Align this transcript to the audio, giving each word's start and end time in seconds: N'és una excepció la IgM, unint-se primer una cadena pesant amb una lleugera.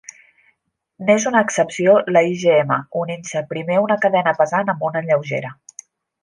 N'és 1.09 1.27
una 1.31 1.43
excepció 1.47 1.93
la 2.15 2.23
IgM, 2.29 2.73
unint-se 3.03 3.43
primer 3.53 3.77
una 3.85 3.99
cadena 4.07 4.35
pesant 4.41 4.75
amb 4.75 4.89
una 4.91 5.05
lleugera. 5.11 5.55